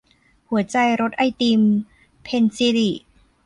[0.49, 1.61] หัวใจรสไอติม-
[2.23, 2.89] เพ็ญศิริ